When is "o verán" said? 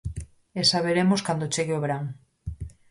1.77-2.03